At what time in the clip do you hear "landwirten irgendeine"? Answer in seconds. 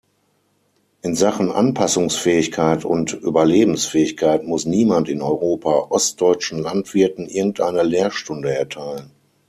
6.57-7.83